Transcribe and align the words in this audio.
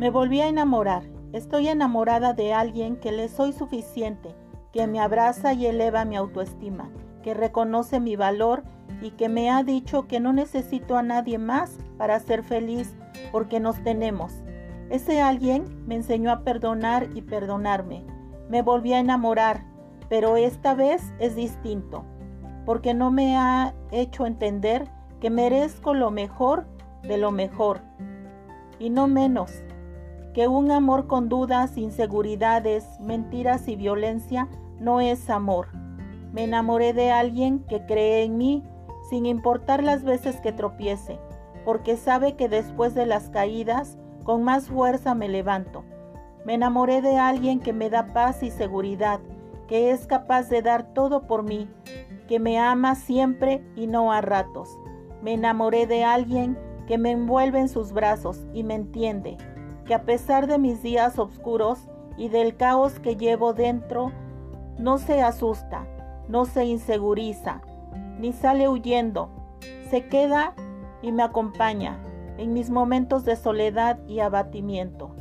Me 0.00 0.08
volví 0.08 0.40
a 0.40 0.48
enamorar. 0.48 1.02
Estoy 1.34 1.68
enamorada 1.68 2.32
de 2.32 2.54
alguien 2.54 2.96
que 2.96 3.12
le 3.12 3.28
soy 3.28 3.52
suficiente, 3.52 4.34
que 4.72 4.86
me 4.86 4.98
abraza 4.98 5.52
y 5.52 5.66
eleva 5.66 6.06
mi 6.06 6.16
autoestima, 6.16 6.88
que 7.22 7.34
reconoce 7.34 8.00
mi 8.00 8.16
valor 8.16 8.62
y 9.02 9.10
que 9.10 9.28
me 9.28 9.50
ha 9.50 9.62
dicho 9.62 10.08
que 10.08 10.18
no 10.18 10.32
necesito 10.32 10.96
a 10.96 11.02
nadie 11.02 11.36
más 11.36 11.76
para 11.98 12.18
ser 12.18 12.42
feliz 12.42 12.94
porque 13.30 13.60
nos 13.60 13.84
tenemos. 13.84 14.32
Ese 14.88 15.20
alguien 15.20 15.66
me 15.86 15.96
enseñó 15.96 16.30
a 16.30 16.44
perdonar 16.44 17.10
y 17.14 17.20
perdonarme. 17.20 18.02
Me 18.48 18.62
volví 18.62 18.94
a 18.94 19.00
enamorar, 19.00 19.66
pero 20.08 20.38
esta 20.38 20.72
vez 20.72 21.12
es 21.18 21.36
distinto, 21.36 22.06
porque 22.64 22.94
no 22.94 23.10
me 23.10 23.36
ha 23.36 23.74
hecho 23.90 24.24
entender 24.24 24.88
que 25.20 25.28
merezco 25.28 25.92
lo 25.92 26.10
mejor 26.10 26.64
de 27.02 27.18
lo 27.18 27.32
mejor 27.32 27.82
y 28.78 28.88
no 28.88 29.06
menos, 29.06 29.62
que 30.34 30.48
un 30.48 30.70
amor 30.70 31.06
con 31.06 31.28
dudas, 31.28 31.76
inseguridades, 31.76 32.86
mentiras 33.00 33.68
y 33.68 33.76
violencia 33.76 34.48
no 34.78 35.00
es 35.00 35.28
amor. 35.28 35.68
Me 36.32 36.44
enamoré 36.44 36.92
de 36.92 37.10
alguien 37.10 37.60
que 37.68 37.84
cree 37.86 38.24
en 38.24 38.36
mí 38.38 38.64
sin 39.08 39.26
importar 39.26 39.82
las 39.82 40.04
veces 40.04 40.40
que 40.40 40.52
tropiece, 40.52 41.18
porque 41.64 41.96
sabe 41.96 42.36
que 42.36 42.48
después 42.48 42.94
de 42.94 43.06
las 43.06 43.28
caídas, 43.28 43.98
con 44.24 44.44
más 44.44 44.68
fuerza 44.68 45.14
me 45.14 45.28
levanto. 45.28 45.84
Me 46.44 46.54
enamoré 46.54 47.02
de 47.02 47.18
alguien 47.18 47.58
que 47.58 47.72
me 47.72 47.90
da 47.90 48.12
paz 48.12 48.42
y 48.42 48.50
seguridad, 48.50 49.20
que 49.66 49.90
es 49.90 50.06
capaz 50.06 50.48
de 50.48 50.62
dar 50.62 50.94
todo 50.94 51.26
por 51.26 51.42
mí, 51.42 51.68
que 52.28 52.38
me 52.38 52.58
ama 52.58 52.94
siempre 52.94 53.64
y 53.74 53.88
no 53.88 54.12
a 54.12 54.20
ratos. 54.20 54.78
Me 55.22 55.32
enamoré 55.34 55.86
de 55.86 56.04
alguien 56.04 56.56
que 56.86 56.96
me 56.96 57.10
envuelve 57.10 57.58
en 57.58 57.68
sus 57.68 57.92
brazos 57.92 58.46
y 58.54 58.62
me 58.62 58.74
entiende, 58.74 59.36
que 59.84 59.94
a 59.94 60.02
pesar 60.02 60.46
de 60.46 60.58
mis 60.58 60.82
días 60.82 61.18
oscuros 61.18 61.78
y 62.16 62.28
del 62.28 62.56
caos 62.56 62.98
que 62.98 63.16
llevo 63.16 63.52
dentro, 63.52 64.12
no 64.78 64.98
se 64.98 65.22
asusta, 65.22 65.86
no 66.28 66.44
se 66.44 66.64
inseguriza, 66.64 67.60
ni 68.18 68.32
sale 68.32 68.68
huyendo, 68.68 69.30
se 69.90 70.06
queda 70.06 70.54
y 71.02 71.12
me 71.12 71.22
acompaña 71.22 71.98
en 72.38 72.52
mis 72.52 72.70
momentos 72.70 73.24
de 73.24 73.36
soledad 73.36 73.98
y 74.06 74.20
abatimiento. 74.20 75.14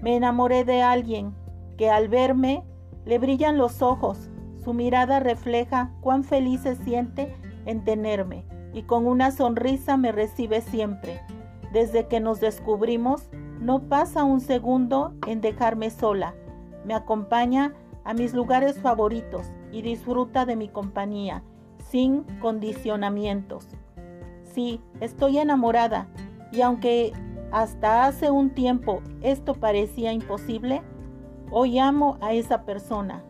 Me 0.00 0.16
enamoré 0.16 0.64
de 0.64 0.82
alguien 0.82 1.34
que 1.76 1.90
al 1.90 2.08
verme 2.08 2.64
le 3.04 3.18
brillan 3.18 3.56
los 3.56 3.82
ojos, 3.82 4.30
su 4.62 4.74
mirada 4.74 5.20
refleja 5.20 5.92
cuán 6.00 6.24
feliz 6.24 6.62
se 6.62 6.74
siente 6.74 7.34
en 7.66 7.84
tenerme 7.84 8.44
y 8.72 8.82
con 8.82 9.06
una 9.06 9.30
sonrisa 9.30 9.96
me 9.96 10.12
recibe 10.12 10.60
siempre. 10.60 11.20
Desde 11.72 12.08
que 12.08 12.20
nos 12.20 12.40
descubrimos, 12.40 13.28
no 13.60 13.80
pasa 13.88 14.24
un 14.24 14.40
segundo 14.40 15.14
en 15.26 15.40
dejarme 15.40 15.90
sola. 15.90 16.34
Me 16.84 16.94
acompaña 16.94 17.74
a 18.04 18.14
mis 18.14 18.34
lugares 18.34 18.78
favoritos 18.78 19.46
y 19.72 19.82
disfruta 19.82 20.44
de 20.46 20.56
mi 20.56 20.68
compañía 20.68 21.42
sin 21.90 22.22
condicionamientos. 22.40 23.66
Sí, 24.42 24.80
estoy 25.00 25.38
enamorada 25.38 26.08
y 26.52 26.60
aunque 26.60 27.12
hasta 27.52 28.06
hace 28.06 28.30
un 28.30 28.50
tiempo 28.50 29.00
esto 29.22 29.54
parecía 29.54 30.12
imposible, 30.12 30.82
hoy 31.50 31.78
amo 31.78 32.18
a 32.20 32.32
esa 32.32 32.62
persona. 32.62 33.22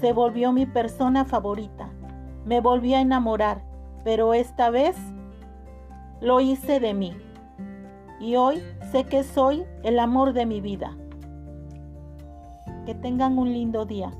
Se 0.00 0.12
volvió 0.12 0.52
mi 0.52 0.66
persona 0.66 1.24
favorita. 1.24 1.88
Me 2.44 2.60
volví 2.60 2.94
a 2.94 3.00
enamorar, 3.00 3.62
pero 4.04 4.34
esta 4.34 4.70
vez 4.70 4.96
lo 6.20 6.40
hice 6.40 6.80
de 6.80 6.94
mí. 6.94 7.16
Y 8.20 8.36
hoy 8.36 8.62
sé 8.92 9.04
que 9.04 9.22
soy 9.22 9.64
el 9.82 9.98
amor 9.98 10.32
de 10.32 10.46
mi 10.46 10.60
vida. 10.60 10.96
Que 12.86 12.94
tengan 12.94 13.38
un 13.38 13.52
lindo 13.52 13.84
día. 13.84 14.12